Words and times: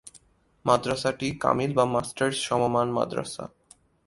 মাদ্রাসাটি 0.65 1.27
কামিল 1.39 1.71
বা 1.73 1.85
মাস্টার্স 1.85 2.37
সমমান 2.47 2.87
মাদ্রাসা। 2.91 3.45